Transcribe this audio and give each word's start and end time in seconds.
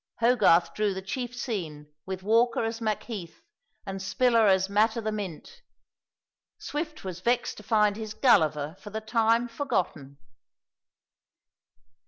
Hogarth 0.19 0.73
drew 0.73 0.95
the 0.95 1.01
chief 1.03 1.35
scene 1.35 1.93
with 2.07 2.23
Walker 2.23 2.63
as 2.65 2.81
Macheath, 2.81 3.43
and 3.85 4.01
Spiller 4.01 4.47
as 4.47 4.67
Mat 4.67 4.97
o' 4.97 5.01
the 5.01 5.11
Mint. 5.11 5.61
Swift 6.57 7.03
was 7.03 7.19
vexed 7.19 7.57
to 7.57 7.61
find 7.61 7.95
his 7.97 8.15
Gulliver 8.15 8.75
for 8.79 8.89
the 8.89 8.99
time 8.99 9.47
forgotten. 9.47 10.17